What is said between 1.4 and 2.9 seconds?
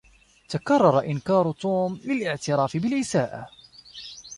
توم للاعتراف